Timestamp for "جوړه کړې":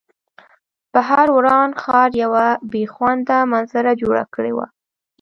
4.01-4.51